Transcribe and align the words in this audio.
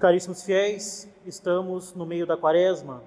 Caríssimos 0.00 0.42
fiéis, 0.42 1.06
estamos 1.26 1.94
no 1.94 2.06
meio 2.06 2.26
da 2.26 2.34
quaresma 2.34 3.02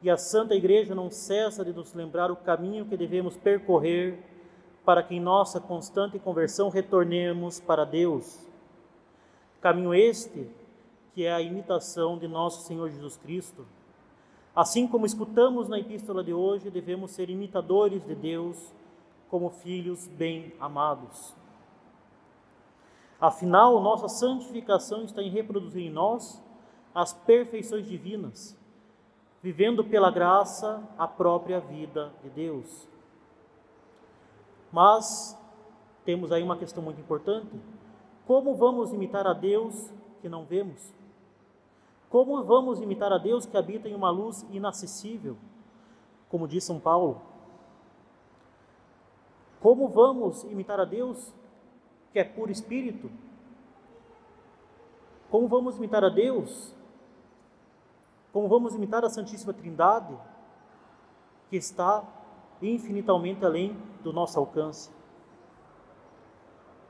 e 0.00 0.08
a 0.08 0.16
Santa 0.16 0.54
Igreja 0.54 0.94
não 0.94 1.10
cessa 1.10 1.64
de 1.64 1.72
nos 1.72 1.92
lembrar 1.92 2.30
o 2.30 2.36
caminho 2.36 2.86
que 2.86 2.96
devemos 2.96 3.36
percorrer 3.36 4.20
para 4.84 5.02
que 5.02 5.16
em 5.16 5.20
nossa 5.20 5.60
constante 5.60 6.16
conversão 6.16 6.68
retornemos 6.68 7.58
para 7.58 7.84
Deus. 7.84 8.38
Caminho 9.60 9.92
este 9.92 10.48
que 11.12 11.24
é 11.24 11.32
a 11.32 11.42
imitação 11.42 12.16
de 12.16 12.28
nosso 12.28 12.64
Senhor 12.68 12.88
Jesus 12.88 13.16
Cristo. 13.16 13.66
Assim 14.54 14.86
como 14.86 15.06
escutamos 15.06 15.68
na 15.68 15.80
epístola 15.80 16.22
de 16.22 16.32
hoje, 16.32 16.70
devemos 16.70 17.10
ser 17.10 17.28
imitadores 17.30 18.06
de 18.06 18.14
Deus 18.14 18.72
como 19.28 19.50
filhos 19.50 20.06
bem 20.06 20.52
amados. 20.60 21.34
Afinal, 23.20 23.80
nossa 23.80 24.08
santificação 24.08 25.04
está 25.04 25.20
em 25.20 25.30
reproduzir 25.30 25.84
em 25.84 25.90
nós 25.90 26.42
as 26.94 27.12
perfeições 27.12 27.86
divinas, 27.86 28.56
vivendo 29.42 29.84
pela 29.84 30.10
graça 30.10 30.82
a 30.96 31.08
própria 31.08 31.58
vida 31.58 32.12
de 32.22 32.30
Deus. 32.30 32.88
Mas 34.72 35.36
temos 36.04 36.30
aí 36.30 36.42
uma 36.42 36.56
questão 36.56 36.82
muito 36.82 37.00
importante: 37.00 37.60
como 38.26 38.54
vamos 38.54 38.92
imitar 38.92 39.26
a 39.26 39.32
Deus 39.32 39.92
que 40.20 40.28
não 40.28 40.44
vemos? 40.44 40.94
Como 42.08 42.42
vamos 42.44 42.80
imitar 42.80 43.12
a 43.12 43.18
Deus 43.18 43.46
que 43.46 43.56
habita 43.56 43.88
em 43.88 43.94
uma 43.94 44.10
luz 44.10 44.46
inacessível, 44.50 45.36
como 46.28 46.46
diz 46.46 46.64
São 46.64 46.78
Paulo? 46.78 47.20
Como 49.60 49.88
vamos 49.88 50.44
imitar 50.44 50.78
a 50.78 50.84
Deus 50.84 51.34
que 52.12 52.18
é 52.18 52.24
puro 52.24 52.50
espírito? 52.50 53.10
Como 55.30 55.46
vamos 55.48 55.76
imitar 55.76 56.04
a 56.04 56.08
Deus? 56.08 56.74
Como 58.32 58.48
vamos 58.48 58.74
imitar 58.74 59.04
a 59.04 59.10
Santíssima 59.10 59.52
Trindade, 59.52 60.16
que 61.50 61.56
está 61.56 62.04
infinitamente 62.62 63.44
além 63.44 63.76
do 64.02 64.12
nosso 64.12 64.38
alcance? 64.38 64.90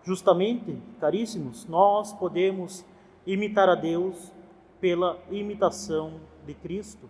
Justamente, 0.03 0.81
caríssimos, 1.01 1.67
nós 1.67 2.13
podemos 2.13 2.85
imitar 3.27 3.69
a 3.69 3.75
Deus 3.75 4.33
pela 4.81 5.19
imitação 5.31 6.21
de 6.47 6.55
Cristo. 6.55 7.09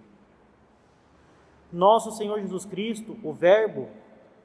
Nosso 1.72 2.10
Senhor 2.12 2.40
Jesus 2.40 2.64
Cristo, 2.64 3.16
o 3.22 3.32
Verbo 3.32 3.88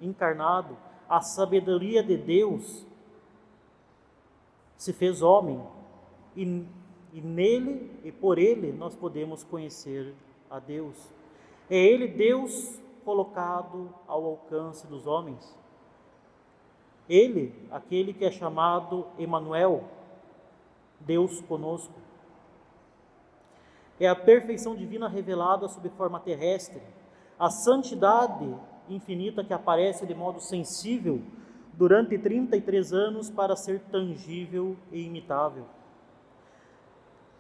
encarnado, 0.02 0.78
a 1.09 1.22
sabedoria 1.22 2.03
de 2.03 2.17
Deus, 2.17 2.86
se 4.77 4.93
fez 4.93 5.21
homem 5.21 5.61
e, 6.35 6.66
e 7.13 7.21
nele 7.21 7.91
e 8.03 8.11
por 8.11 8.38
ele 8.38 8.71
nós 8.71 8.95
podemos 8.95 9.43
conhecer 9.43 10.13
a 10.49 10.59
Deus. 10.59 10.95
É 11.69 11.77
ele, 11.77 12.07
Deus, 12.07 12.79
colocado 13.03 13.94
ao 14.07 14.25
alcance 14.25 14.85
dos 14.88 15.07
homens. 15.07 15.57
Ele, 17.07 17.53
aquele 17.71 18.13
que 18.13 18.25
é 18.25 18.31
chamado 18.31 19.07
Emanuel, 19.17 19.83
Deus 21.00 21.41
conosco. 21.41 21.94
É 24.00 24.07
a 24.07 24.16
perfeição 24.16 24.75
divina 24.75 25.07
revelada 25.07 25.67
sob 25.67 25.88
forma 25.89 26.19
terrestre, 26.19 26.81
a 27.38 27.50
santidade 27.50 28.56
infinita 28.89 29.44
que 29.44 29.53
aparece 29.53 30.06
de 30.06 30.13
modo 30.13 30.39
sensível 30.39 31.22
durante 31.73 32.17
33 32.17 32.94
anos 32.94 33.29
para 33.29 33.56
ser 33.56 33.79
tangível 33.91 34.75
e 34.91 35.01
imitável. 35.01 35.66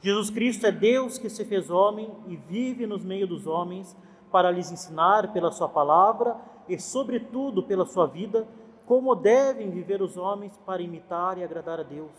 Jesus 0.01 0.29
Cristo 0.29 0.65
é 0.67 0.71
Deus 0.71 1.17
que 1.17 1.29
se 1.29 1.45
fez 1.45 1.69
homem 1.69 2.11
e 2.27 2.35
vive 2.35 2.85
nos 2.85 3.03
meio 3.03 3.25
dos 3.25 3.47
homens 3.47 3.95
para 4.31 4.51
lhes 4.51 4.71
ensinar 4.71 5.31
pela 5.31 5.51
sua 5.51 5.69
palavra 5.69 6.35
e, 6.67 6.77
sobretudo, 6.79 7.63
pela 7.63 7.85
sua 7.85 8.07
vida, 8.07 8.47
como 8.85 9.15
devem 9.15 9.69
viver 9.69 10.01
os 10.01 10.17
homens 10.17 10.57
para 10.65 10.81
imitar 10.81 11.37
e 11.37 11.43
agradar 11.43 11.79
a 11.79 11.83
Deus. 11.83 12.11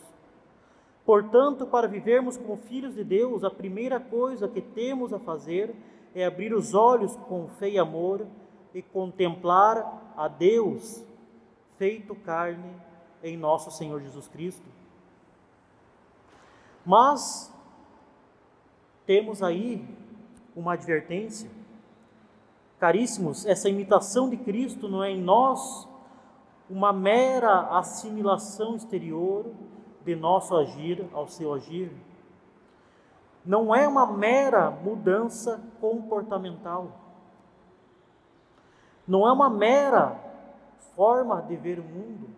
Portanto, 1.04 1.66
para 1.66 1.86
vivermos 1.86 2.38
como 2.38 2.56
filhos 2.56 2.94
de 2.94 3.04
Deus, 3.04 3.44
a 3.44 3.50
primeira 3.50 4.00
coisa 4.00 4.48
que 4.48 4.62
temos 4.62 5.12
a 5.12 5.18
fazer 5.18 5.74
é 6.14 6.24
abrir 6.24 6.54
os 6.54 6.72
olhos 6.72 7.14
com 7.28 7.48
fé 7.58 7.68
e 7.68 7.78
amor 7.78 8.26
e 8.72 8.80
contemplar 8.80 10.14
a 10.16 10.28
Deus 10.28 11.04
feito 11.78 12.14
carne 12.14 12.72
em 13.22 13.36
nosso 13.36 13.70
Senhor 13.70 14.00
Jesus 14.00 14.28
Cristo. 14.28 14.68
Mas 16.84 17.52
temos 19.06 19.42
aí 19.42 19.86
uma 20.54 20.74
advertência. 20.74 21.50
Caríssimos, 22.78 23.46
essa 23.46 23.68
imitação 23.68 24.28
de 24.28 24.36
Cristo 24.36 24.88
não 24.88 25.02
é 25.02 25.10
em 25.10 25.20
nós 25.20 25.88
uma 26.68 26.92
mera 26.92 27.78
assimilação 27.78 28.76
exterior 28.76 29.46
de 30.04 30.14
nosso 30.14 30.54
agir 30.56 31.06
ao 31.12 31.28
seu 31.28 31.54
agir. 31.54 31.90
Não 33.44 33.74
é 33.74 33.86
uma 33.86 34.06
mera 34.06 34.70
mudança 34.70 35.62
comportamental. 35.80 37.00
Não 39.06 39.26
é 39.28 39.32
uma 39.32 39.50
mera 39.50 40.18
forma 40.94 41.40
de 41.42 41.56
ver 41.56 41.78
o 41.78 41.84
mundo. 41.84 42.28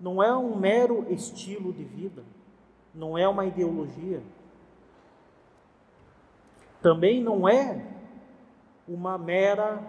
Não 0.00 0.22
é 0.22 0.34
um 0.36 0.56
mero 0.56 1.06
estilo 1.12 1.72
de 1.72 1.84
vida. 1.84 2.22
Não 2.94 3.16
é 3.16 3.26
uma 3.28 3.44
ideologia. 3.44 4.22
Também 6.82 7.22
não 7.22 7.48
é 7.48 7.84
uma 8.86 9.18
mera 9.18 9.82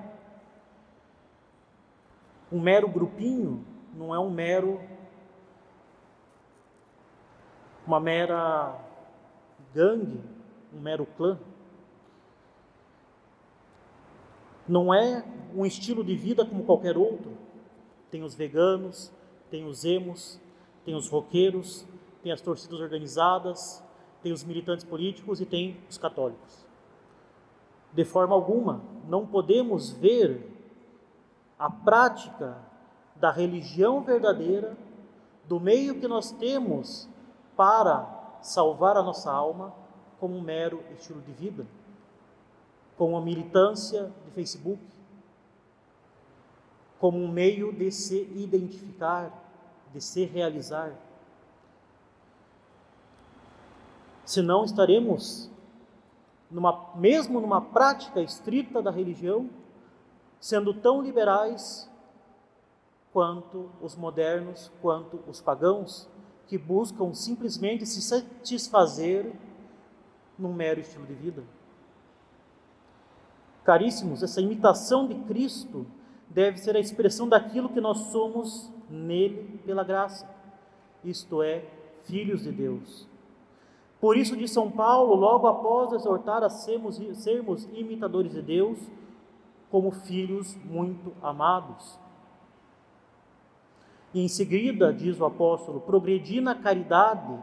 um 2.52 2.62
mero 2.62 2.88
grupinho, 2.88 3.66
não 3.94 4.16
é 4.16 4.20
um 4.20 4.30
mero 4.30 4.80
uma 7.86 8.00
mera 8.02 8.76
gangue, 9.74 10.22
um 10.74 10.80
mero 10.82 11.06
clã. 11.06 11.40
Não 14.68 14.94
é 14.94 15.24
um 15.56 15.66
estilo 15.66 16.04
de 16.04 16.14
vida 16.16 16.46
como 16.46 16.66
qualquer 16.66 16.98
outro. 16.98 17.37
Tem 18.10 18.24
os 18.24 18.36
veganos, 18.36 19.12
tem 19.50 19.66
os 19.66 19.84
emos, 19.86 20.40
tem 20.86 20.96
os 20.96 21.10
roqueiros, 21.10 21.86
tem 22.24 22.32
as 22.32 22.42
torcidas 22.42 22.80
organizadas, 22.80 23.84
tem 24.22 24.32
os 24.32 24.44
militantes 24.44 24.86
políticos 24.86 25.40
e 25.42 25.46
tem 25.46 25.78
os 25.90 25.98
católicos. 25.98 26.66
De 27.94 28.04
forma 28.04 28.36
alguma, 28.36 28.82
não 29.08 29.26
podemos 29.26 29.92
ver 29.92 30.54
a 31.58 31.70
prática 31.70 32.58
da 33.16 33.32
religião 33.32 34.02
verdadeira, 34.02 34.78
do 35.46 35.60
meio 35.60 36.00
que 36.00 36.08
nós 36.08 36.32
temos 36.32 37.10
para 37.56 38.38
salvar 38.42 38.98
a 38.98 39.04
nossa 39.04 39.32
alma 39.32 39.74
como 40.20 40.36
um 40.36 40.42
mero 40.42 40.84
estilo 40.92 41.22
de 41.22 41.32
vida, 41.32 41.66
como 42.98 43.12
uma 43.12 43.22
militância 43.22 44.12
de 44.26 44.32
Facebook, 44.32 44.82
como 47.00 47.18
um 47.18 47.28
meio 47.28 47.72
de 47.72 47.92
se 47.92 48.22
identificar, 48.36 49.32
de 49.94 50.02
se 50.02 50.26
realizar. 50.26 50.94
Senão 54.26 54.66
estaremos, 54.66 55.50
numa, 56.50 56.92
mesmo 56.96 57.40
numa 57.40 57.62
prática 57.62 58.22
estrita 58.22 58.82
da 58.82 58.92
religião, 58.92 59.50
sendo 60.40 60.74
tão 60.74 61.02
liberais 61.02 61.90
quanto 63.14 63.70
os 63.82 63.96
modernos, 63.96 64.72
quanto 64.82 65.20
os 65.28 65.40
pagãos, 65.40 66.10
que 66.48 66.58
buscam 66.58 67.14
simplesmente 67.14 67.86
se 67.86 68.02
satisfazer 68.02 69.34
num 70.38 70.54
mero 70.54 70.80
estilo 70.80 71.06
de 71.06 71.14
vida. 71.14 71.44
Caríssimos, 73.64 74.24
essa 74.24 74.40
imitação 74.40 75.08
de 75.08 75.16
Cristo 75.26 75.86
deve 76.30 76.58
ser 76.58 76.76
a 76.76 76.80
expressão 76.80 77.28
daquilo 77.28 77.70
que 77.70 77.82
nós 77.82 77.98
somos 78.12 78.72
nele 78.90 79.60
pela 79.66 79.84
graça, 79.84 80.30
isto 81.04 81.42
é, 81.42 81.66
filhos 82.04 82.44
de 82.44 82.52
Deus. 82.52 83.08
Por 84.00 84.16
isso, 84.16 84.38
de 84.38 84.48
São 84.48 84.70
Paulo, 84.70 85.16
logo 85.16 85.48
após 85.48 85.92
exortar 85.92 86.44
a 86.44 86.50
sermos, 86.50 86.98
sermos 87.18 87.68
imitadores 87.74 88.34
de 88.34 88.42
Deus, 88.42 88.80
como 89.72 89.92
filhos 89.92 90.56
muito 90.64 91.14
amados. 91.22 92.00
E 94.14 94.22
em 94.22 94.28
seguida, 94.28 94.94
diz 94.94 95.20
o 95.20 95.26
apóstolo, 95.26 95.82
progredi 95.82 96.40
na 96.40 96.56
caridade, 96.56 97.38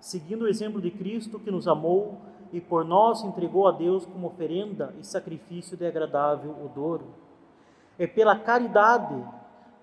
seguindo 0.00 0.42
o 0.42 0.48
exemplo 0.48 0.80
de 0.80 0.90
Cristo 0.90 1.38
que 1.38 1.50
nos 1.50 1.66
amou 1.66 2.18
e 2.52 2.60
por 2.60 2.84
nós 2.84 3.22
entregou 3.22 3.68
a 3.68 3.72
Deus 3.72 4.04
como 4.04 4.26
oferenda 4.26 4.94
e 5.00 5.06
sacrifício 5.06 5.76
de 5.76 5.86
agradável 5.86 6.50
odor. 6.64 7.00
É 8.00 8.06
pela 8.06 8.34
caridade, 8.34 9.14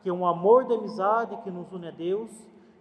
que 0.02 0.10
é 0.10 0.12
um 0.12 0.26
amor 0.26 0.66
de 0.66 0.74
amizade 0.74 1.38
que 1.44 1.52
nos 1.52 1.72
une 1.72 1.88
a 1.88 1.92
Deus, 1.92 2.32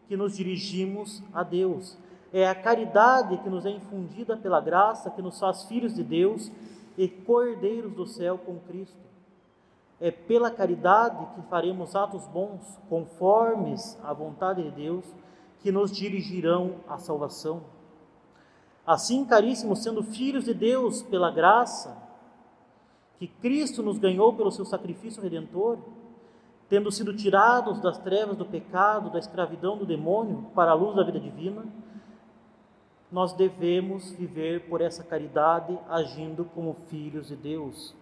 que 0.09 0.17
nos 0.17 0.35
dirigimos 0.35 1.23
a 1.31 1.43
Deus. 1.43 1.99
É 2.33 2.49
a 2.49 2.55
caridade 2.55 3.37
que 3.37 3.51
nos 3.51 3.67
é 3.67 3.71
infundida 3.71 4.35
pela 4.35 4.63
graça, 4.63 5.11
que 5.11 5.21
nos 5.21 5.39
faz 5.39 5.65
filhos 5.65 5.95
de 5.95 6.03
Deus 6.03 6.51
e 6.97 7.07
cordeiros 7.07 7.93
do 7.93 8.07
céu 8.07 8.39
com 8.39 8.59
Cristo. 8.61 8.97
É 10.01 10.11
pela 10.11 10.51
caridade 10.51 11.27
que 11.35 11.43
faremos 11.51 11.95
atos 11.95 12.27
bons, 12.29 12.79
conformes 12.89 13.99
à 14.03 14.15
vontade 14.15 14.63
de 14.63 14.71
Deus, 14.71 15.05
que 15.61 15.71
nos 15.71 15.93
dirigirão 15.93 16.77
à 16.89 16.97
salvação. 16.97 17.63
Assim, 18.87 19.23
caríssimos, 19.27 19.83
sendo 19.83 20.03
filhos 20.03 20.47
de 20.47 20.55
Deus 20.55 21.03
pela 21.03 21.31
graça, 21.31 22.06
que 23.19 23.27
Cristo 23.27 23.83
nos 23.83 23.99
ganhou 23.99 24.35
pelo 24.35 24.51
seu 24.51 24.65
sacrifício 24.65 25.23
redentor, 25.23 25.79
tendo 26.69 26.91
sido 26.91 27.15
tirados 27.15 27.81
das 27.81 27.99
trevas 27.99 28.37
do 28.37 28.45
pecado, 28.45 29.11
da 29.11 29.19
escravidão 29.19 29.79
do 29.79 29.87
demônio, 29.87 30.47
para 30.55 30.73
a 30.73 30.75
luz 30.75 30.97
da 30.97 31.05
vida 31.05 31.21
divina, 31.21 31.65
nós 33.11 33.33
devemos 33.33 34.11
viver 34.13 34.69
por 34.69 34.81
essa 34.81 35.05
caridade, 35.05 35.79
agindo 35.89 36.45
como 36.45 36.75
filhos 36.89 37.29
de 37.29 37.37
Deus. 37.37 37.95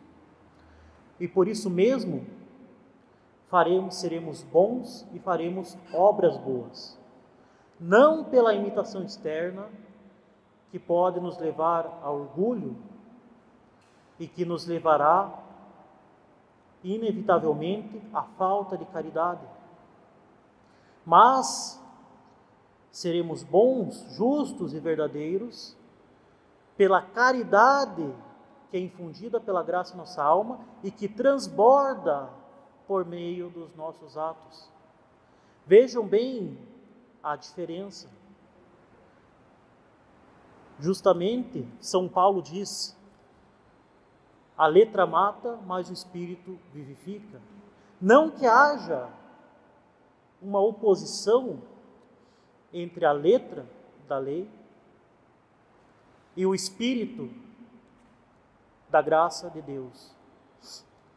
E 1.20 1.28
por 1.28 1.46
isso 1.46 1.68
mesmo, 1.68 2.26
faremos, 3.48 3.96
seremos 3.96 4.42
bons 4.42 5.06
e 5.12 5.18
faremos 5.18 5.76
obras 5.92 6.36
boas. 6.38 6.98
Não 7.78 8.24
pela 8.24 8.54
imitação 8.54 9.04
externa, 9.04 9.68
que 10.70 10.78
pode 10.78 11.20
nos 11.20 11.38
levar 11.38 12.00
a 12.02 12.10
orgulho 12.10 12.76
e 14.18 14.26
que 14.26 14.44
nos 14.44 14.66
levará 14.66 15.42
inevitavelmente 16.82 18.00
a 18.12 18.22
falta 18.22 18.76
de 18.76 18.84
caridade. 18.86 19.46
Mas 21.04 21.80
seremos 22.90 23.42
bons, 23.42 24.06
justos 24.14 24.72
e 24.74 24.80
verdadeiros 24.80 25.76
pela 26.76 27.00
caridade 27.02 28.14
que 28.70 28.76
é 28.76 28.80
infundida 28.80 29.40
pela 29.40 29.62
graça 29.62 29.94
em 29.94 29.96
nossa 29.96 30.22
alma 30.22 30.58
e 30.82 30.90
que 30.90 31.08
transborda 31.08 32.28
por 32.88 33.04
meio 33.04 33.48
dos 33.48 33.74
nossos 33.76 34.18
atos. 34.18 34.68
Vejam 35.64 36.06
bem 36.06 36.58
a 37.22 37.36
diferença. 37.36 38.10
Justamente, 40.78 41.66
São 41.80 42.08
Paulo 42.08 42.42
diz: 42.42 42.96
a 44.56 44.66
letra 44.66 45.06
mata, 45.06 45.58
mas 45.66 45.90
o 45.90 45.92
espírito 45.92 46.58
vivifica. 46.72 47.40
Não 48.00 48.30
que 48.30 48.46
haja 48.46 49.08
uma 50.40 50.60
oposição 50.60 51.60
entre 52.72 53.04
a 53.04 53.12
letra 53.12 53.66
da 54.06 54.18
lei 54.18 54.48
e 56.36 56.46
o 56.46 56.54
espírito 56.54 57.30
da 58.88 59.02
graça 59.02 59.50
de 59.50 59.60
Deus. 59.60 60.14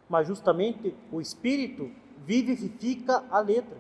Mas 0.10 0.28
justamente 0.28 0.96
o 1.12 1.22
espírito 1.22 1.92
vivifica 2.26 3.24
a 3.30 3.40
letra. 3.40 3.78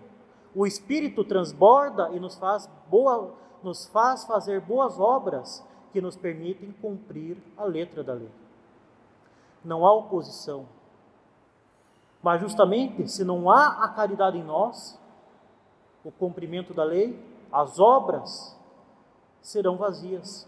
O 0.53 0.67
espírito 0.67 1.23
transborda 1.23 2.09
e 2.11 2.19
nos 2.19 2.35
faz 2.35 2.69
boa, 2.89 3.33
nos 3.63 3.87
faz 3.87 4.23
fazer 4.25 4.61
boas 4.61 4.99
obras 4.99 5.65
que 5.91 6.01
nos 6.01 6.15
permitem 6.15 6.71
cumprir 6.73 7.37
a 7.55 7.63
letra 7.63 8.03
da 8.03 8.13
lei 8.13 8.29
não 9.63 9.85
há 9.85 9.93
oposição. 9.93 10.67
Mas 12.21 12.41
justamente 12.41 13.07
se 13.07 13.23
não 13.23 13.49
há 13.49 13.83
a 13.83 13.89
caridade 13.89 14.37
em 14.37 14.43
nós, 14.43 14.99
o 16.03 16.11
cumprimento 16.11 16.73
da 16.73 16.83
lei, 16.83 17.19
as 17.51 17.79
obras 17.79 18.57
serão 19.41 19.77
vazias. 19.77 20.47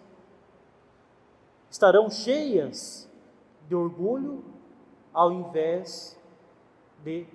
Estarão 1.69 2.09
cheias 2.09 3.09
de 3.67 3.75
orgulho 3.75 4.43
ao 5.13 5.31
invés 5.31 6.19
de 7.03 7.25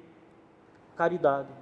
caridade. 0.97 1.53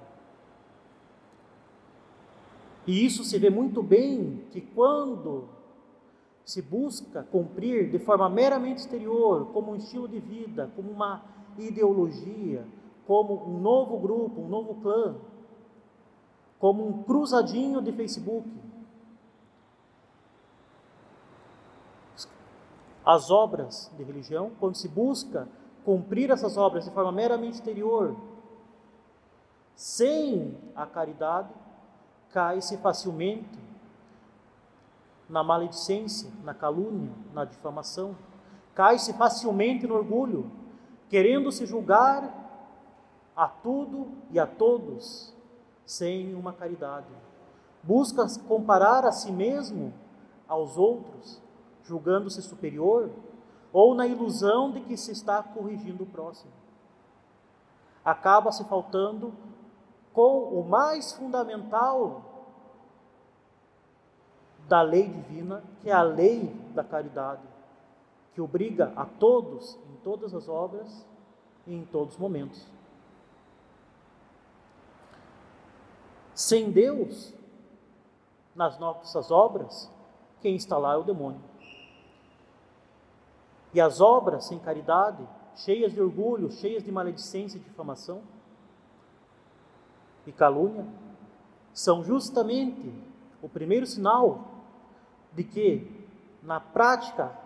E 2.85 3.05
isso 3.05 3.23
se 3.23 3.37
vê 3.37 3.49
muito 3.49 3.81
bem 3.81 4.45
que 4.51 4.59
quando 4.59 5.47
se 6.45 6.61
busca 6.61 7.23
cumprir 7.23 7.89
de 7.89 7.99
forma 7.99 8.29
meramente 8.29 8.81
exterior, 8.81 9.47
como 9.53 9.71
um 9.71 9.75
estilo 9.75 10.07
de 10.07 10.19
vida, 10.19 10.69
como 10.75 10.91
uma 10.91 11.23
ideologia, 11.57 12.65
como 13.07 13.45
um 13.45 13.59
novo 13.59 13.97
grupo, 13.97 14.41
um 14.41 14.47
novo 14.47 14.75
clã, 14.75 15.15
como 16.59 16.85
um 16.87 17.03
cruzadinho 17.03 17.81
de 17.81 17.91
Facebook. 17.91 18.49
As 23.05 23.29
obras 23.29 23.91
de 23.97 24.03
religião, 24.03 24.51
quando 24.59 24.75
se 24.75 24.87
busca 24.87 25.47
cumprir 25.83 26.31
essas 26.31 26.55
obras 26.55 26.85
de 26.85 26.91
forma 26.91 27.11
meramente 27.11 27.55
exterior, 27.55 28.15
sem 29.75 30.57
a 30.75 30.85
caridade, 30.85 31.53
cai-se 32.31 32.77
facilmente 32.77 33.62
na 35.29 35.43
maledicência, 35.43 36.29
na 36.43 36.53
calúnia, 36.53 37.11
na 37.33 37.45
difamação. 37.45 38.15
Cai-se 38.75 39.13
facilmente 39.13 39.87
no 39.87 39.95
orgulho, 39.95 40.51
querendo 41.09 41.51
se 41.51 41.65
julgar 41.65 42.41
a 43.35 43.47
tudo 43.47 44.09
e 44.31 44.39
a 44.39 44.45
todos 44.45 45.33
sem 45.85 46.33
uma 46.33 46.53
caridade. 46.53 47.07
Busca 47.81 48.25
comparar 48.47 49.05
a 49.05 49.11
si 49.11 49.31
mesmo 49.31 49.93
aos 50.47 50.77
outros, 50.77 51.41
julgando-se 51.83 52.41
superior, 52.41 53.09
ou 53.71 53.93
na 53.95 54.05
ilusão 54.07 54.71
de 54.71 54.81
que 54.81 54.95
se 54.95 55.11
está 55.11 55.41
corrigindo 55.41 56.03
o 56.03 56.07
próximo. 56.07 56.51
Acaba 58.05 58.51
se 58.51 58.63
faltando 58.65 59.33
com 60.13 60.43
o 60.43 60.63
mais 60.63 61.13
fundamental 61.13 62.32
da 64.67 64.81
lei 64.81 65.07
divina, 65.07 65.63
que 65.81 65.89
é 65.89 65.93
a 65.93 66.01
lei 66.01 66.53
da 66.73 66.83
caridade, 66.83 67.41
que 68.33 68.41
obriga 68.41 68.91
a 68.95 69.05
todos, 69.05 69.77
em 69.91 69.95
todas 70.03 70.33
as 70.33 70.47
obras 70.47 71.05
e 71.67 71.73
em 71.75 71.85
todos 71.85 72.13
os 72.13 72.19
momentos. 72.19 72.65
Sem 76.33 76.71
Deus, 76.71 77.33
nas 78.55 78.79
nossas 78.79 79.29
obras, 79.29 79.89
quem 80.41 80.55
está 80.55 80.77
lá 80.77 80.93
é 80.93 80.97
o 80.97 81.03
demônio. 81.03 81.41
E 83.73 83.81
as 83.81 84.01
obras 84.01 84.45
sem 84.45 84.59
caridade, 84.59 85.27
cheias 85.55 85.93
de 85.93 86.01
orgulho, 86.01 86.51
cheias 86.51 86.83
de 86.83 86.91
maledicência 86.91 87.57
e 87.57 87.61
difamação 87.61 88.21
e 90.25 90.31
calúnia, 90.31 90.85
são 91.73 92.03
justamente 92.03 92.93
o 93.41 93.49
primeiro 93.49 93.85
sinal 93.85 94.52
de 95.35 95.43
que, 95.43 95.87
na 96.41 96.59
prática 96.59 97.37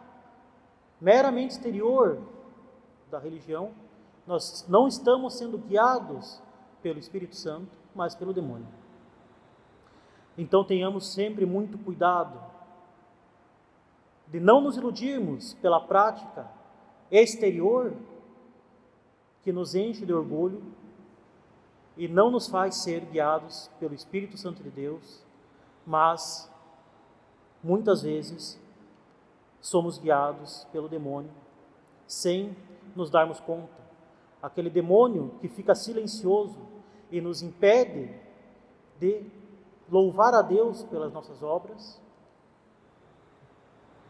meramente 0.99 1.51
exterior 1.51 2.19
da 3.09 3.19
religião, 3.19 3.71
nós 4.25 4.65
não 4.67 4.87
estamos 4.87 5.37
sendo 5.37 5.57
guiados 5.57 6.41
pelo 6.81 6.99
Espírito 6.99 7.35
Santo, 7.35 7.71
mas 7.95 8.15
pelo 8.15 8.33
demônio. 8.33 8.67
Então 10.37 10.63
tenhamos 10.63 11.13
sempre 11.13 11.45
muito 11.45 11.77
cuidado 11.77 12.39
de 14.27 14.39
não 14.39 14.61
nos 14.61 14.77
iludirmos 14.77 15.53
pela 15.55 15.79
prática 15.79 16.47
exterior 17.09 17.93
que 19.41 19.51
nos 19.51 19.73
enche 19.73 20.05
de 20.05 20.13
orgulho 20.13 20.61
e 21.95 22.07
não 22.07 22.29
nos 22.29 22.47
faz 22.47 22.75
ser 22.75 23.05
guiados 23.05 23.71
pelo 23.79 23.95
Espírito 23.95 24.37
Santo 24.37 24.61
de 24.61 24.69
Deus, 24.69 25.23
mas 25.85 26.51
muitas 27.63 28.01
vezes 28.01 28.59
somos 29.61 29.97
guiados 29.97 30.67
pelo 30.71 30.87
demônio 30.87 31.31
sem 32.05 32.55
nos 32.95 33.09
darmos 33.09 33.39
conta. 33.39 33.77
Aquele 34.41 34.69
demônio 34.69 35.31
que 35.41 35.47
fica 35.47 35.75
silencioso 35.75 36.57
e 37.11 37.19
nos 37.19 37.41
impede 37.41 38.09
de 38.99 39.25
louvar 39.89 40.33
a 40.33 40.41
Deus 40.41 40.83
pelas 40.83 41.11
nossas 41.11 41.41
obras 41.41 42.01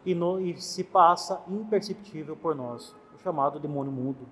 e, 0.04 0.14
no, 0.14 0.40
e 0.40 0.60
se 0.60 0.84
passa 0.84 1.42
imperceptível 1.48 2.36
por 2.36 2.54
nós, 2.54 2.94
o 3.14 3.18
chamado 3.18 3.58
demônio 3.58 3.92
mudo. 3.92 4.26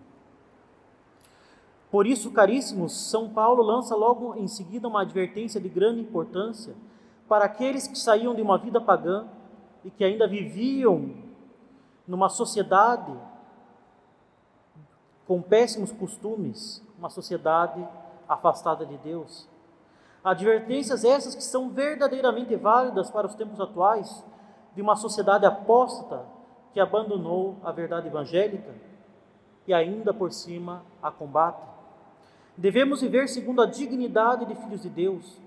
Por 1.90 2.06
isso, 2.06 2.30
caríssimos, 2.30 2.92
São 3.10 3.28
Paulo 3.28 3.62
lança 3.62 3.94
logo 3.94 4.34
em 4.34 4.48
seguida 4.48 4.88
uma 4.88 5.02
advertência 5.02 5.60
de 5.60 5.68
grande 5.68 6.00
importância 6.00 6.74
para 7.28 7.44
aqueles 7.44 7.86
que 7.86 7.98
saíam 7.98 8.34
de 8.34 8.42
uma 8.42 8.58
vida 8.58 8.80
pagã 8.80 9.26
e 9.84 9.90
que 9.90 10.04
ainda 10.04 10.26
viviam 10.26 11.14
numa 12.06 12.28
sociedade 12.28 13.12
com 15.26 15.42
péssimos 15.42 15.90
costumes, 15.90 16.82
uma 16.98 17.10
sociedade 17.10 17.86
afastada 18.28 18.86
de 18.86 18.96
Deus. 18.98 19.48
Advertências 20.22 21.04
essas 21.04 21.34
que 21.34 21.42
são 21.42 21.70
verdadeiramente 21.70 22.54
válidas 22.56 23.10
para 23.10 23.26
os 23.26 23.34
tempos 23.34 23.60
atuais, 23.60 24.24
de 24.74 24.82
uma 24.82 24.94
sociedade 24.94 25.46
apóstata 25.46 26.24
que 26.72 26.78
abandonou 26.78 27.56
a 27.64 27.72
verdade 27.72 28.08
evangélica 28.08 28.74
e 29.66 29.72
ainda 29.72 30.12
por 30.12 30.32
cima 30.32 30.84
a 31.02 31.10
combate. 31.10 31.62
Devemos 32.56 33.00
viver 33.00 33.28
segundo 33.28 33.62
a 33.62 33.66
dignidade 33.66 34.44
de 34.44 34.54
filhos 34.54 34.82
de 34.82 34.88
Deus, 34.88 35.40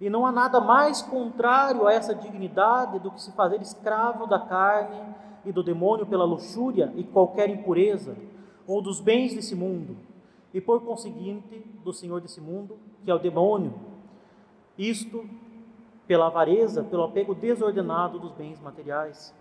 e 0.00 0.08
não 0.08 0.24
há 0.24 0.32
nada 0.32 0.60
mais 0.60 1.02
contrário 1.02 1.86
a 1.86 1.92
essa 1.92 2.14
dignidade 2.14 2.98
do 3.00 3.10
que 3.10 3.20
se 3.20 3.32
fazer 3.32 3.60
escravo 3.60 4.26
da 4.26 4.38
carne 4.38 5.14
e 5.44 5.50
do 5.50 5.62
demônio 5.62 6.06
pela 6.06 6.24
luxúria 6.24 6.92
e 6.94 7.02
qualquer 7.02 7.50
impureza, 7.50 8.16
ou 8.66 8.80
dos 8.80 9.00
bens 9.00 9.34
desse 9.34 9.56
mundo, 9.56 9.96
e 10.52 10.60
por 10.60 10.80
conseguinte 10.82 11.58
do 11.82 11.92
Senhor 11.92 12.20
desse 12.20 12.40
mundo, 12.40 12.78
que 13.04 13.10
é 13.10 13.14
o 13.14 13.18
demônio. 13.18 13.74
Isto 14.76 15.24
pela 16.06 16.26
avareza, 16.26 16.84
pelo 16.84 17.04
apego 17.04 17.34
desordenado 17.34 18.18
dos 18.18 18.32
bens 18.32 18.60
materiais. 18.60 19.34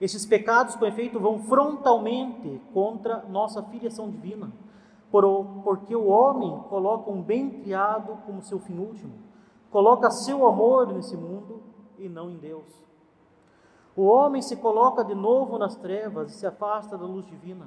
Esses 0.00 0.24
pecados, 0.24 0.76
com 0.76 0.86
efeito, 0.86 1.18
vão 1.18 1.40
frontalmente 1.40 2.60
contra 2.72 3.24
nossa 3.28 3.62
filiação 3.64 4.08
divina, 4.10 4.52
porque 5.10 5.96
o 5.96 6.06
homem 6.06 6.62
coloca 6.68 7.10
um 7.10 7.20
bem 7.20 7.50
criado 7.50 8.18
como 8.24 8.42
seu 8.42 8.60
fim 8.60 8.78
último, 8.78 9.12
coloca 9.70 10.10
seu 10.10 10.46
amor 10.46 10.92
nesse 10.92 11.16
mundo 11.16 11.62
e 11.98 12.08
não 12.08 12.30
em 12.30 12.36
Deus. 12.36 12.66
O 13.96 14.04
homem 14.04 14.40
se 14.40 14.56
coloca 14.56 15.04
de 15.04 15.14
novo 15.14 15.58
nas 15.58 15.74
trevas 15.74 16.32
e 16.32 16.38
se 16.38 16.46
afasta 16.46 16.96
da 16.96 17.04
luz 17.04 17.26
divina. 17.26 17.66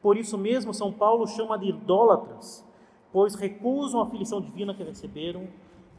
Por 0.00 0.16
isso 0.16 0.38
mesmo, 0.38 0.72
São 0.72 0.92
Paulo 0.92 1.26
chama 1.26 1.58
de 1.58 1.70
idólatras, 1.70 2.64
pois 3.12 3.34
recusam 3.34 4.00
a 4.00 4.06
filiação 4.06 4.40
divina 4.40 4.72
que 4.72 4.84
receberam 4.84 5.48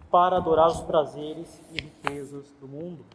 para 0.10 0.38
adorar 0.38 0.68
os 0.68 0.82
prazeres 0.82 1.62
e 1.72 1.82
riquezas 1.82 2.52
do 2.62 2.68
mundo. 2.68 3.06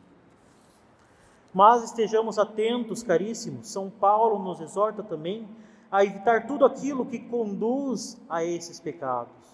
Mas 1.52 1.84
estejamos 1.84 2.38
atentos, 2.38 3.02
caríssimos, 3.02 3.68
São 3.68 3.88
Paulo 3.88 4.38
nos 4.38 4.60
exorta 4.60 5.02
também 5.02 5.48
a 5.90 6.04
evitar 6.04 6.46
tudo 6.46 6.64
aquilo 6.64 7.06
que 7.06 7.20
conduz 7.20 8.20
a 8.28 8.44
esses 8.44 8.80
pecados. 8.80 9.53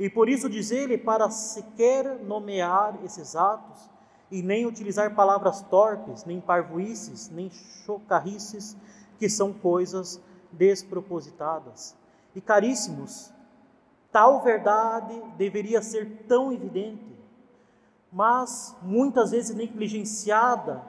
E 0.00 0.10
por 0.10 0.28
isso 0.28 0.50
diz 0.50 0.72
ele 0.72 0.98
para 0.98 1.30
sequer 1.30 2.18
nomear 2.24 2.98
esses 3.04 3.36
atos 3.36 3.88
e 4.32 4.42
nem 4.42 4.66
utilizar 4.66 5.14
palavras 5.14 5.60
torpes, 5.62 6.24
nem 6.24 6.40
parvoices, 6.40 7.30
nem 7.30 7.50
chocarrices, 7.84 8.76
que 9.16 9.28
são 9.28 9.52
coisas 9.52 10.20
despropositadas. 10.50 11.94
E 12.34 12.40
caríssimos, 12.40 13.32
Tal 14.12 14.42
verdade 14.42 15.22
deveria 15.36 15.80
ser 15.80 16.24
tão 16.26 16.52
evidente, 16.52 17.16
mas 18.10 18.76
muitas 18.82 19.30
vezes 19.30 19.54
negligenciada, 19.54 20.82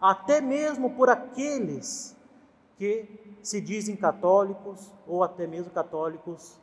até 0.00 0.40
mesmo 0.40 0.90
por 0.90 1.10
aqueles 1.10 2.16
que 2.76 3.36
se 3.42 3.60
dizem 3.60 3.96
católicos 3.96 4.92
ou 5.06 5.24
até 5.24 5.48
mesmo 5.48 5.72
católicos 5.72 6.60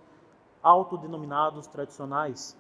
autodenominados 0.62 1.68
tradicionais. 1.68 2.58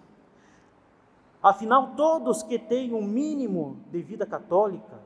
Afinal, 1.41 1.93
todos 1.95 2.43
que 2.43 2.57
têm 2.57 2.93
um 2.93 3.05
mínimo 3.05 3.77
de 3.91 4.01
vida 4.01 4.25
católica, 4.25 4.99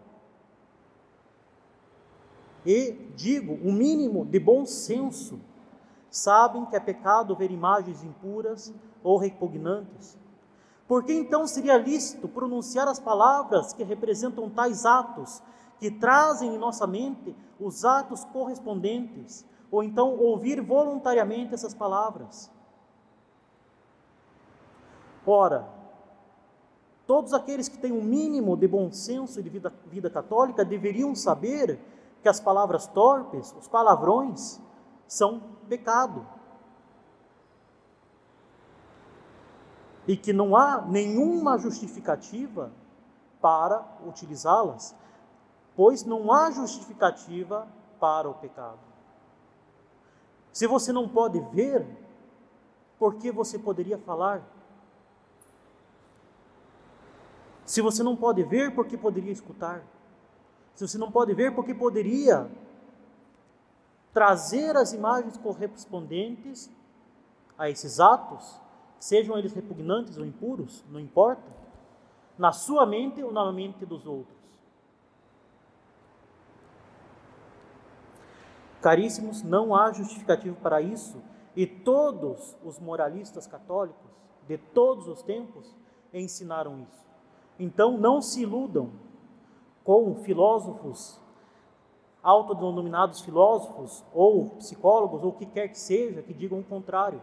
e 2.66 2.92
digo, 3.16 3.54
um 3.68 3.74
mínimo 3.74 4.26
de 4.26 4.40
bom 4.40 4.66
senso, 4.66 5.40
sabem 6.10 6.66
que 6.66 6.76
é 6.76 6.80
pecado 6.80 7.36
ver 7.36 7.52
imagens 7.52 8.04
impuras 8.04 8.74
ou 9.04 9.18
repugnantes. 9.18 10.18
Por 10.88 11.04
que 11.04 11.14
então 11.14 11.48
seria 11.48 11.78
lícito 11.78 12.28
pronunciar 12.28 12.88
as 12.88 13.00
palavras 13.00 13.74
que 13.74 13.84
representam 13.84 14.50
tais 14.50 14.86
atos, 14.86 15.42
que 15.80 15.90
trazem 15.90 16.54
em 16.54 16.58
nossa 16.58 16.86
mente 16.86 17.36
os 17.60 17.86
atos 17.86 18.24
correspondentes, 18.26 19.46
ou 19.72 19.82
então 19.82 20.18
ouvir 20.18 20.62
voluntariamente 20.62 21.54
essas 21.54 21.74
palavras? 21.74 22.52
Ora, 25.26 25.68
todos 27.06 27.34
aqueles 27.34 27.68
que 27.68 27.78
têm 27.78 27.92
um 27.92 28.04
mínimo 28.04 28.58
de 28.58 28.68
bom 28.68 28.92
senso 28.92 29.40
e 29.40 29.44
de 29.44 29.50
vida, 29.50 29.74
vida 29.86 30.10
católica 30.10 30.66
deveriam 30.66 31.16
saber 31.16 31.80
que 32.22 32.30
as 32.30 32.40
palavras 32.40 32.88
torpes, 32.88 33.56
os 33.60 33.68
palavrões, 33.68 34.60
são 35.08 35.42
pecado. 35.68 36.26
E 40.08 40.18
que 40.18 40.34
não 40.34 40.56
há 40.56 40.82
nenhuma 40.82 41.58
justificativa 41.58 42.72
para 43.40 43.84
utilizá-las, 44.06 44.96
pois 45.76 46.04
não 46.04 46.32
há 46.32 46.52
justificativa 46.52 47.68
para 48.00 48.30
o 48.30 48.34
pecado. 48.34 48.80
Se 50.52 50.68
você 50.68 50.92
não 50.92 51.08
pode 51.08 51.40
ver, 51.54 51.86
por 53.00 53.16
que 53.16 53.32
você 53.32 53.58
poderia 53.58 53.98
falar? 53.98 54.42
Se 57.72 57.80
você 57.80 58.04
não 58.04 58.18
pode 58.18 58.44
ver, 58.44 58.76
por 58.76 58.86
que 58.86 58.98
poderia 58.98 59.32
escutar? 59.32 59.82
Se 60.76 60.86
você 60.86 60.98
não 60.98 61.10
pode 61.10 61.34
ver, 61.34 61.56
por 61.56 61.64
que 61.64 61.74
poderia 61.74 62.52
trazer 64.12 64.76
as 64.76 64.92
imagens 64.92 65.38
correspondentes 65.38 66.70
a 67.58 67.70
esses 67.70 67.98
atos, 68.02 68.60
sejam 69.00 69.38
eles 69.38 69.54
repugnantes 69.54 70.18
ou 70.18 70.26
impuros, 70.26 70.84
não 70.90 71.00
importa, 71.00 71.50
na 72.38 72.52
sua 72.52 72.86
mente 72.86 73.24
ou 73.24 73.32
na 73.32 73.50
mente 73.54 73.86
dos 73.86 74.06
outros. 74.06 74.36
Caríssimos, 78.82 79.44
não 79.44 79.74
há 79.74 79.94
justificativo 79.94 80.58
para 80.58 80.82
isso, 80.82 81.24
e 81.56 81.66
todos 81.66 82.54
os 82.66 82.80
moralistas 82.80 83.48
católicos 83.48 84.12
de 84.46 84.58
todos 84.58 85.08
os 85.08 85.24
tempos 85.24 85.74
ensinaram 86.14 86.78
isso. 86.82 87.11
Então 87.62 87.96
não 87.96 88.24
se 88.24 88.42
iludam 88.42 88.90
com 89.84 90.16
filósofos 90.16 91.22
autodenominados 92.24 93.22
filósofos 93.22 94.04
ou 94.12 94.50
psicólogos 94.58 95.24
ou 95.24 95.30
o 95.30 95.34
que 95.34 95.46
quer 95.46 95.68
que 95.68 95.78
seja 95.78 96.24
que 96.24 96.34
digam 96.34 96.60
o 96.60 96.64
contrário. 96.64 97.22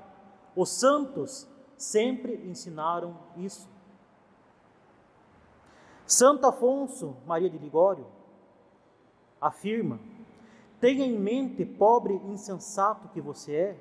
Os 0.54 0.68
santos 0.68 1.48
sempre 1.76 2.36
ensinaram 2.48 3.16
isso. 3.36 3.68
Santo 6.06 6.46
Afonso 6.46 7.16
Maria 7.26 7.50
de 7.50 7.58
Ligório 7.58 8.06
afirma: 9.40 9.98
Tenha 10.80 11.04
em 11.04 11.18
mente, 11.18 11.64
pobre 11.64 12.14
insensato 12.26 13.08
que 13.08 13.20
você 13.20 13.54
é, 13.54 13.76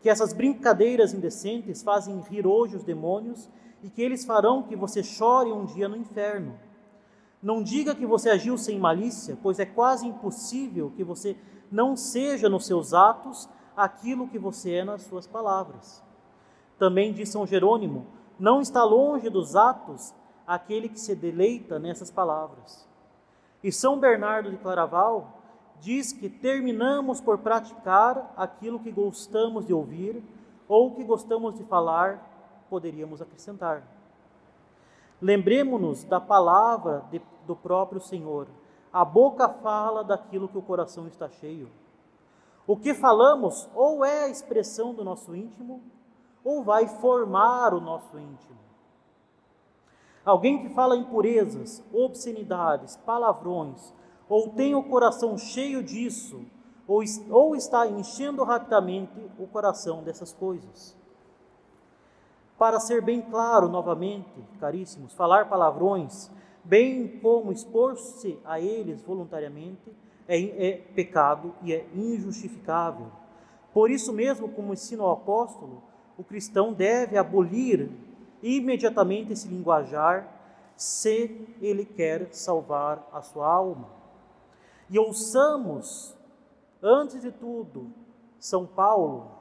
que 0.00 0.08
essas 0.08 0.32
brincadeiras 0.32 1.12
indecentes 1.12 1.82
fazem 1.82 2.20
rir 2.22 2.46
hoje 2.46 2.76
os 2.76 2.84
demônios 2.84 3.50
e 3.82 3.88
que 3.88 4.02
eles 4.02 4.24
farão 4.24 4.62
que 4.62 4.76
você 4.76 5.02
chore 5.02 5.52
um 5.52 5.64
dia 5.64 5.88
no 5.88 5.96
inferno. 5.96 6.58
Não 7.42 7.62
diga 7.62 7.94
que 7.94 8.04
você 8.04 8.30
agiu 8.30 8.58
sem 8.58 8.78
malícia, 8.78 9.38
pois 9.42 9.58
é 9.58 9.64
quase 9.64 10.06
impossível 10.06 10.92
que 10.94 11.02
você 11.02 11.36
não 11.70 11.96
seja 11.96 12.48
nos 12.48 12.66
seus 12.66 12.92
atos 12.92 13.48
aquilo 13.76 14.28
que 14.28 14.38
você 14.38 14.74
é 14.74 14.84
nas 14.84 15.02
suas 15.02 15.26
palavras. 15.26 16.02
Também 16.78 17.12
diz 17.12 17.30
São 17.30 17.46
Jerônimo: 17.46 18.06
não 18.38 18.60
está 18.60 18.84
longe 18.84 19.30
dos 19.30 19.56
atos 19.56 20.14
aquele 20.46 20.88
que 20.88 21.00
se 21.00 21.14
deleita 21.14 21.78
nessas 21.78 22.10
palavras. 22.10 22.86
E 23.62 23.70
São 23.70 23.98
Bernardo 23.98 24.50
de 24.50 24.56
Claraval 24.56 25.40
diz 25.80 26.12
que 26.12 26.28
terminamos 26.28 27.20
por 27.20 27.38
praticar 27.38 28.32
aquilo 28.36 28.80
que 28.80 28.90
gostamos 28.90 29.66
de 29.66 29.72
ouvir 29.72 30.22
ou 30.68 30.94
que 30.94 31.04
gostamos 31.04 31.54
de 31.54 31.64
falar, 31.64 32.29
poderíamos 32.70 33.20
acrescentar. 33.20 33.82
Lembremos-nos 35.20 36.04
da 36.04 36.20
palavra 36.20 37.04
de, 37.10 37.20
do 37.46 37.54
próprio 37.54 38.00
Senhor. 38.00 38.46
A 38.92 39.04
boca 39.04 39.48
fala 39.48 40.02
daquilo 40.02 40.48
que 40.48 40.56
o 40.56 40.62
coração 40.62 41.06
está 41.06 41.28
cheio. 41.28 41.68
O 42.66 42.76
que 42.76 42.94
falamos 42.94 43.68
ou 43.74 44.04
é 44.04 44.24
a 44.24 44.28
expressão 44.28 44.94
do 44.94 45.04
nosso 45.04 45.34
íntimo, 45.34 45.82
ou 46.44 46.62
vai 46.62 46.86
formar 46.86 47.74
o 47.74 47.80
nosso 47.80 48.18
íntimo. 48.18 48.58
Alguém 50.24 50.62
que 50.62 50.74
fala 50.74 50.96
impurezas, 50.96 51.82
obscenidades, 51.92 52.96
palavrões, 52.96 53.92
ou 54.28 54.50
tem 54.50 54.74
o 54.74 54.84
coração 54.84 55.36
cheio 55.36 55.82
disso, 55.82 56.44
ou, 56.86 57.02
ou 57.30 57.56
está 57.56 57.86
enchendo 57.86 58.44
rapidamente 58.44 59.30
o 59.38 59.46
coração 59.46 60.02
dessas 60.02 60.32
coisas. 60.32 60.96
Para 62.60 62.78
ser 62.78 63.00
bem 63.00 63.22
claro 63.22 63.70
novamente, 63.70 64.28
caríssimos, 64.60 65.14
falar 65.14 65.48
palavrões, 65.48 66.30
bem 66.62 67.18
como 67.22 67.50
expor-se 67.50 68.38
a 68.44 68.60
eles 68.60 69.00
voluntariamente, 69.00 69.90
é, 70.28 70.68
é 70.68 70.72
pecado 70.94 71.54
e 71.62 71.72
é 71.72 71.86
injustificável. 71.94 73.06
Por 73.72 73.90
isso 73.90 74.12
mesmo, 74.12 74.46
como 74.50 74.74
ensina 74.74 75.02
o 75.02 75.10
apóstolo, 75.10 75.82
o 76.18 76.22
cristão 76.22 76.70
deve 76.70 77.16
abolir 77.16 77.90
imediatamente 78.42 79.32
esse 79.32 79.48
linguajar 79.48 80.28
se 80.76 81.48
ele 81.62 81.86
quer 81.86 82.28
salvar 82.30 83.08
a 83.10 83.22
sua 83.22 83.50
alma. 83.50 83.88
E 84.90 84.98
ouçamos, 84.98 86.14
antes 86.82 87.22
de 87.22 87.32
tudo, 87.32 87.90
São 88.38 88.66
Paulo, 88.66 89.39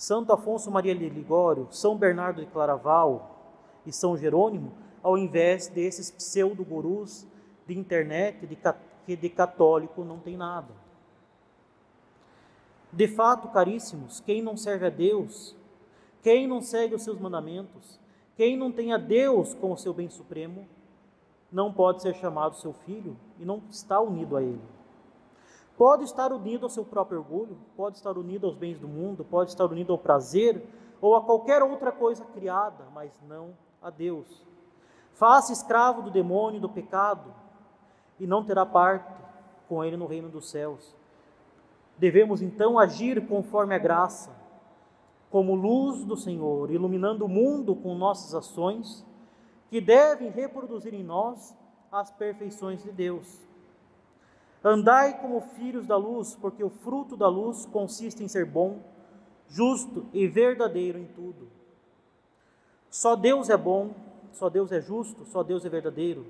Santo 0.00 0.32
Afonso 0.32 0.70
Maria 0.70 0.94
de 0.94 1.10
Ligório, 1.10 1.68
São 1.70 1.94
Bernardo 1.94 2.40
de 2.40 2.50
Claraval 2.50 3.38
e 3.84 3.92
São 3.92 4.16
Jerônimo, 4.16 4.72
ao 5.02 5.18
invés 5.18 5.68
desses 5.68 6.10
pseudo-gurus 6.10 7.26
de 7.66 7.78
internet 7.78 8.46
de, 8.46 8.56
que 9.04 9.14
de 9.14 9.28
católico 9.28 10.02
não 10.02 10.18
tem 10.18 10.38
nada. 10.38 10.72
De 12.90 13.06
fato, 13.08 13.48
caríssimos, 13.48 14.20
quem 14.20 14.40
não 14.40 14.56
serve 14.56 14.86
a 14.86 14.90
Deus, 14.90 15.54
quem 16.22 16.48
não 16.48 16.62
segue 16.62 16.94
os 16.94 17.02
seus 17.02 17.20
mandamentos, 17.20 18.00
quem 18.38 18.56
não 18.56 18.72
tem 18.72 18.94
a 18.94 18.96
Deus 18.96 19.52
como 19.52 19.76
seu 19.76 19.92
bem 19.92 20.08
supremo, 20.08 20.66
não 21.52 21.70
pode 21.70 22.00
ser 22.00 22.14
chamado 22.14 22.56
seu 22.56 22.72
filho 22.72 23.18
e 23.38 23.44
não 23.44 23.62
está 23.68 24.00
unido 24.00 24.34
a 24.34 24.42
Ele. 24.42 24.79
Pode 25.80 26.04
estar 26.04 26.30
unido 26.30 26.66
ao 26.66 26.68
seu 26.68 26.84
próprio 26.84 27.20
orgulho, 27.20 27.56
pode 27.74 27.96
estar 27.96 28.18
unido 28.18 28.46
aos 28.46 28.54
bens 28.54 28.78
do 28.78 28.86
mundo, 28.86 29.24
pode 29.24 29.48
estar 29.48 29.64
unido 29.64 29.94
ao 29.94 29.98
prazer 29.98 30.62
ou 31.00 31.16
a 31.16 31.22
qualquer 31.22 31.62
outra 31.62 31.90
coisa 31.90 32.22
criada, 32.22 32.84
mas 32.92 33.10
não 33.26 33.56
a 33.80 33.88
Deus. 33.88 34.46
Faça 35.14 35.54
escravo 35.54 36.02
do 36.02 36.10
demônio 36.10 36.58
e 36.58 36.60
do 36.60 36.68
pecado 36.68 37.32
e 38.18 38.26
não 38.26 38.44
terá 38.44 38.66
parte 38.66 39.10
com 39.70 39.82
ele 39.82 39.96
no 39.96 40.04
reino 40.04 40.28
dos 40.28 40.50
céus. 40.50 40.94
Devemos 41.96 42.42
então 42.42 42.78
agir 42.78 43.26
conforme 43.26 43.74
a 43.74 43.78
graça, 43.78 44.30
como 45.30 45.54
luz 45.54 46.04
do 46.04 46.14
Senhor, 46.14 46.70
iluminando 46.70 47.24
o 47.24 47.28
mundo 47.28 47.74
com 47.74 47.94
nossas 47.94 48.34
ações, 48.34 49.02
que 49.70 49.80
devem 49.80 50.28
reproduzir 50.28 50.92
em 50.92 51.02
nós 51.02 51.56
as 51.90 52.10
perfeições 52.10 52.82
de 52.82 52.92
Deus. 52.92 53.48
Andai 54.62 55.20
como 55.20 55.40
filhos 55.40 55.86
da 55.86 55.96
luz, 55.96 56.36
porque 56.40 56.62
o 56.62 56.70
fruto 56.70 57.16
da 57.16 57.28
luz 57.28 57.66
consiste 57.66 58.22
em 58.22 58.28
ser 58.28 58.44
bom, 58.44 58.80
justo 59.48 60.06
e 60.12 60.26
verdadeiro 60.26 60.98
em 60.98 61.06
tudo. 61.06 61.48
Só 62.90 63.16
Deus 63.16 63.48
é 63.48 63.56
bom, 63.56 63.94
só 64.32 64.48
Deus 64.48 64.70
é 64.72 64.80
justo, 64.80 65.24
só 65.24 65.42
Deus 65.42 65.64
é 65.64 65.68
verdadeiro. 65.68 66.26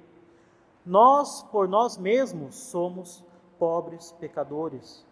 Nós, 0.87 1.43
por 1.43 1.69
nós 1.69 1.99
mesmos, 1.99 2.55
somos 2.55 3.25
pobres 3.59 4.13
pecadores 4.13 5.05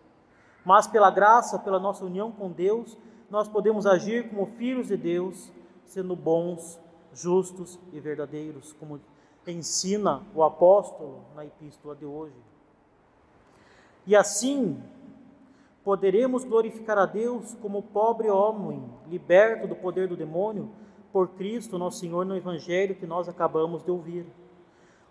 mas 0.69 0.87
pela 0.87 1.11
graça, 1.11 1.59
pela 1.59 1.79
nossa 1.81 2.05
união 2.05 2.31
com 2.31 2.51
Deus, 2.51 2.95
nós 3.31 3.49
podemos 3.49 3.87
agir 3.87 4.29
como 4.29 4.45
filhos 4.45 4.89
de 4.89 4.99
Deus, 4.99 5.51
sendo 5.87 6.15
bons, 6.15 6.79
justos 7.11 7.79
e 7.91 7.99
verdadeiros, 7.99 8.75
como 8.75 9.01
ensina 9.47 10.23
o 10.35 10.43
apóstolo 10.43 11.25
na 11.35 11.47
epístola 11.47 11.97
de 11.97 12.05
hoje. 12.05 12.37
E 14.09 14.17
assim, 14.17 14.83
poderemos 15.85 16.45
glorificar 16.45 16.99
a 16.99 17.07
Deus 17.07 17.55
como 17.63 17.81
pobre 17.81 18.29
homem, 18.29 18.83
liberto 19.07 19.69
do 19.69 19.77
poder 19.77 20.09
do 20.09 20.17
demônio, 20.17 20.73
por 21.13 21.29
Cristo, 21.29 21.79
nosso 21.79 22.01
Senhor, 22.01 22.27
no 22.27 22.37
Evangelho 22.37 22.97
que 22.97 23.07
nós 23.07 23.29
acabamos 23.29 23.85
de 23.85 23.93
ouvir, 23.93 24.27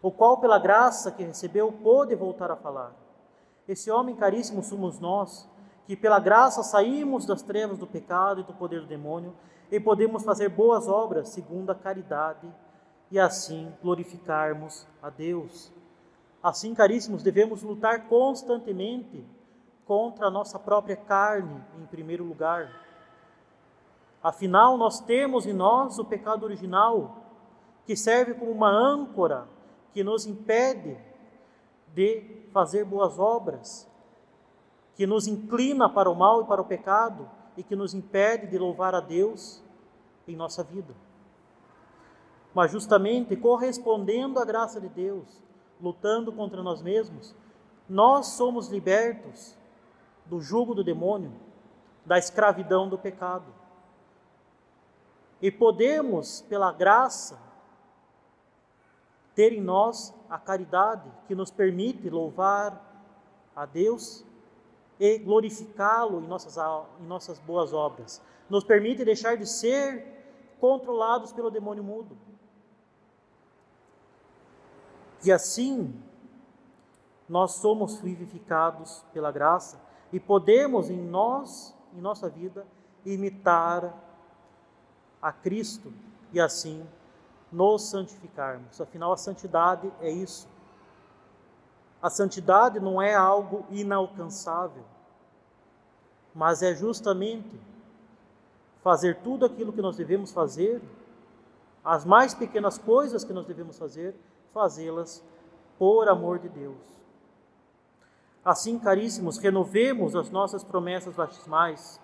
o 0.01 0.11
qual, 0.11 0.41
pela 0.41 0.59
graça 0.59 1.09
que 1.09 1.23
recebeu, 1.23 1.71
pôde 1.71 2.13
voltar 2.13 2.51
a 2.51 2.57
falar 2.57 2.93
esse 3.67 3.91
homem 3.91 4.15
caríssimo 4.15 4.63
somos 4.63 4.99
nós, 4.99 5.47
que 5.85 5.95
pela 5.95 6.19
graça 6.19 6.63
saímos 6.63 7.25
das 7.25 7.41
trevas 7.41 7.77
do 7.77 7.85
pecado 7.85 8.41
e 8.41 8.43
do 8.43 8.53
poder 8.53 8.81
do 8.81 8.87
demônio 8.87 9.33
e 9.69 9.79
podemos 9.79 10.23
fazer 10.23 10.49
boas 10.49 10.87
obras 10.87 11.29
segundo 11.29 11.69
a 11.69 11.75
caridade 11.75 12.47
e 13.11 13.19
assim 13.19 13.71
glorificarmos 13.81 14.87
a 15.01 15.09
Deus. 15.09 15.71
Assim, 16.41 16.73
caríssimos, 16.73 17.23
devemos 17.23 17.63
lutar 17.63 18.07
constantemente 18.07 19.25
contra 19.85 20.27
a 20.27 20.31
nossa 20.31 20.59
própria 20.59 20.95
carne, 20.95 21.63
em 21.81 21.85
primeiro 21.85 22.23
lugar. 22.23 22.69
Afinal, 24.21 24.77
nós 24.77 24.99
temos 24.99 25.45
em 25.45 25.53
nós 25.53 25.97
o 25.97 26.05
pecado 26.05 26.43
original, 26.43 27.17
que 27.85 27.95
serve 27.95 28.33
como 28.33 28.51
uma 28.51 28.69
âncora 28.69 29.47
que 29.93 30.03
nos 30.03 30.25
impede 30.25 30.97
de 31.93 32.45
fazer 32.51 32.83
boas 32.83 33.17
obras, 33.17 33.89
que 34.95 35.07
nos 35.07 35.27
inclina 35.27 35.89
para 35.89 36.09
o 36.09 36.15
mal 36.15 36.41
e 36.41 36.45
para 36.45 36.61
o 36.61 36.65
pecado 36.65 37.29
e 37.55 37.63
que 37.63 37.75
nos 37.75 37.93
impede 37.93 38.47
de 38.47 38.57
louvar 38.57 38.93
a 38.93 38.99
Deus 38.99 39.63
em 40.27 40.35
nossa 40.35 40.63
vida. 40.63 40.93
Mas 42.53 42.71
justamente 42.71 43.35
correspondendo 43.35 44.39
à 44.39 44.45
graça 44.45 44.81
de 44.81 44.89
Deus, 44.89 45.46
lutando 45.81 46.31
contra 46.31 46.63
nós 46.63 46.81
mesmos, 46.81 47.35
nós 47.87 48.27
somos 48.27 48.67
libertos 48.67 49.57
do 50.25 50.41
jugo 50.41 50.73
do 50.73 50.83
demônio, 50.83 51.31
da 52.05 52.17
escravidão 52.17 52.89
do 52.89 52.97
pecado. 52.97 53.45
E 55.41 55.51
podemos, 55.51 56.41
pela 56.49 56.71
graça, 56.71 57.39
ter 59.35 59.53
em 59.53 59.61
nós 59.61 60.13
a 60.29 60.37
caridade 60.37 61.09
que 61.27 61.35
nos 61.35 61.51
permite 61.51 62.09
louvar 62.09 62.83
a 63.55 63.65
Deus 63.65 64.25
e 64.99 65.19
glorificá-lo 65.19 66.21
em 66.21 66.27
nossas, 66.27 66.57
em 66.99 67.05
nossas 67.05 67.39
boas 67.39 67.71
obras. 67.71 68.21
Nos 68.49 68.63
permite 68.63 69.05
deixar 69.05 69.37
de 69.37 69.45
ser 69.45 70.17
controlados 70.59 71.31
pelo 71.31 71.51
demônio 71.51 71.83
mudo. 71.83 72.17
E 75.23 75.31
assim, 75.31 75.93
nós 77.27 77.53
somos 77.53 77.99
vivificados 77.99 79.03
pela 79.13 79.31
graça 79.31 79.79
e 80.11 80.19
podemos 80.19 80.89
em 80.89 80.97
nós, 80.97 81.75
em 81.93 82.01
nossa 82.01 82.29
vida, 82.29 82.65
imitar 83.05 83.93
a 85.21 85.31
Cristo 85.31 85.91
e 86.31 86.39
assim 86.39 86.85
nos 87.51 87.83
santificarmos. 87.83 88.79
Afinal, 88.79 89.11
a 89.11 89.17
santidade 89.17 89.91
é 89.99 90.09
isso. 90.09 90.47
A 92.01 92.09
santidade 92.09 92.79
não 92.79 93.01
é 93.01 93.15
algo 93.15 93.65
inalcançável, 93.71 94.83
mas 96.33 96.61
é 96.61 96.75
justamente 96.75 97.59
fazer 98.83 99.17
tudo 99.21 99.45
aquilo 99.45 99.73
que 99.73 99.81
nós 99.81 99.97
devemos 99.97 100.31
fazer, 100.31 100.81
as 101.83 102.05
mais 102.05 102.33
pequenas 102.33 102.77
coisas 102.77 103.23
que 103.23 103.33
nós 103.33 103.45
devemos 103.45 103.77
fazer, 103.77 104.15
fazê-las 104.57 105.23
por 105.77 106.09
amor 106.09 106.39
de 106.39 106.49
Deus. 106.49 106.75
Assim, 108.43 108.79
caríssimos, 108.79 109.37
renovemos 109.37 110.15
as 110.15 110.31
nossas 110.31 110.63
promessas 110.63 111.13
batismais, 111.13 112.01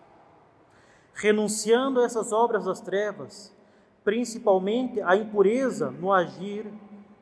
renunciando 1.16 2.00
a 2.00 2.06
essas 2.06 2.32
obras 2.32 2.66
das 2.66 2.80
trevas 2.80 3.52
principalmente 4.04 5.02
a 5.02 5.16
impureza 5.16 5.89
no 5.89 6.12
agir 6.12 6.72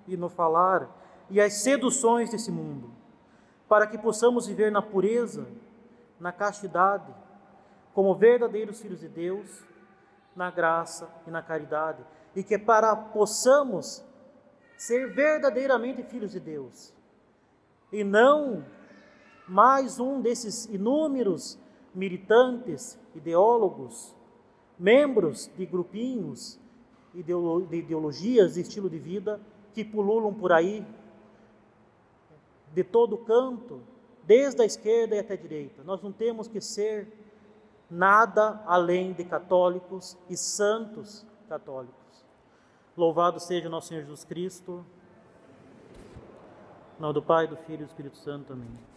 e 0.08 0.18
no 0.18 0.30
falar 0.30 0.90
e 1.30 1.40
as 1.40 1.54
seduções 1.54 2.32
desse 2.32 2.52
mundo, 2.52 2.90
para 3.70 3.88
que 3.88 3.98
possamos 3.98 4.48
viver 4.48 4.72
na 4.72 4.82
pureza, 4.82 5.48
na 6.20 6.32
castidade, 6.32 7.14
como 7.94 8.16
verdadeiros 8.16 8.82
filhos 8.82 9.00
de 9.00 9.08
Deus, 9.08 9.64
na 10.36 10.50
graça 10.50 11.08
e 11.28 11.32
na 11.32 11.42
caridade, 11.42 12.04
e 12.36 12.44
que 12.44 12.58
para 12.58 12.96
possamos 12.96 14.04
ser 14.82 15.14
verdadeiramente 15.14 16.02
filhos 16.02 16.32
de 16.32 16.40
Deus, 16.40 16.92
e 17.92 18.04
não 18.04 18.66
mais 19.48 20.00
um 20.00 20.20
desses 20.20 20.66
inúmeros 20.66 21.56
militantes, 21.94 22.98
ideólogos, 23.14 24.16
membros 24.80 25.52
de 25.56 25.68
grupinhos 25.68 26.60
de 27.14 27.78
ideologias, 27.78 28.56
de 28.56 28.62
estilo 28.62 28.90
de 28.90 28.98
vida 28.98 29.40
que 29.72 29.86
pululam 29.86 30.34
por 30.34 30.52
aí 30.52 30.84
de 32.74 32.84
todo 32.84 33.20
canto, 33.20 33.82
desde 34.24 34.64
a 34.64 34.66
esquerda 34.66 35.16
e 35.16 35.20
até 35.20 35.36
a 35.36 35.38
direita. 35.38 35.84
Nós 35.84 36.02
não 36.02 36.12
temos 36.12 36.48
que 36.48 36.60
ser 36.60 37.08
nada 37.88 38.64
além 38.66 39.14
de 39.14 39.26
católicos 39.26 40.18
e 40.28 40.36
santos 40.36 41.24
católicos. 41.48 42.01
Louvado 43.02 43.40
seja 43.40 43.68
nosso 43.68 43.88
Senhor 43.88 44.02
Jesus 44.02 44.24
Cristo. 44.24 44.86
Nome 47.00 47.16
do 47.16 47.22
Pai, 47.24 47.48
do 47.48 47.58
Filho 47.58 47.82
e 47.82 47.86
do 47.86 47.88
Espírito 47.88 48.16
Santo. 48.18 48.54
Amém. 48.54 48.91